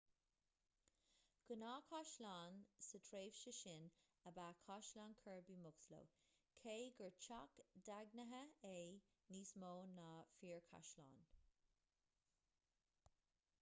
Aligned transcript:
gnáthchaisleán 1.59 2.55
sa 2.87 2.97
tréimhse 3.07 3.51
sin 3.57 3.83
ab 4.31 4.39
ea 4.43 4.55
caisleán 4.63 5.13
kirby 5.21 5.57
muxloe 5.65 6.07
cé 6.61 6.73
gur 6.99 7.13
teach 7.25 7.59
daingnithe 7.89 8.43
é 8.73 8.75
níos 9.31 9.51
mó 9.65 9.73
ná 9.99 10.07
fíorchaisleán 10.39 11.21